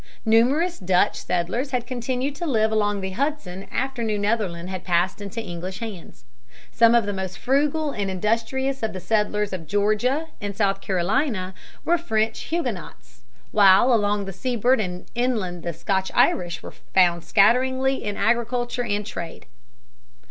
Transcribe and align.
Numerous 0.25 0.79
Dutch 0.79 1.19
settlers 1.25 1.69
had 1.69 1.85
continued 1.85 2.33
to 2.37 2.47
live 2.47 2.71
along 2.71 3.01
the 3.01 3.11
Hudson 3.11 3.67
after 3.71 4.01
New 4.03 4.17
Netherland 4.17 4.67
had 4.67 4.83
passed 4.83 5.21
into 5.21 5.39
English 5.43 5.77
hands. 5.77 6.25
Some 6.71 6.95
of 6.95 7.05
the 7.05 7.13
most 7.13 7.37
frugal 7.37 7.91
and 7.91 8.09
industrious 8.09 8.81
of 8.81 8.93
the 8.93 8.99
settlers 8.99 9.53
of 9.53 9.67
Georgia 9.67 10.25
and 10.41 10.57
South 10.57 10.81
Carolina 10.81 11.53
were 11.85 11.99
French 11.99 12.39
Huguenots, 12.51 13.21
while 13.51 13.93
along 13.93 14.25
the 14.25 14.33
seaboard 14.33 14.79
and 14.79 15.05
inland 15.13 15.61
the 15.61 15.71
Scotch 15.71 16.11
Irish 16.15 16.63
were 16.63 16.71
found 16.95 17.23
scatteringly 17.23 18.03
in 18.03 18.17
agriculture 18.17 18.83
and 18.83 19.05
trade. 19.05 19.45